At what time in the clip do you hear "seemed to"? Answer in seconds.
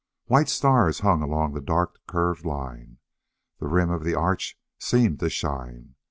4.79-5.29